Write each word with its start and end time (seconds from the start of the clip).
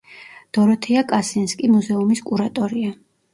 დოროთეა 0.57 1.03
კასინსკი 1.11 1.69
მუზეუმის 1.75 2.25
კურატორია. 2.31 2.97